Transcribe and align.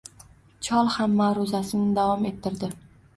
Chol 0.67 0.87
ham 0.93 1.13
ma`ruzasini 1.19 1.91
davom 1.99 2.25
ettirdi 2.31 2.71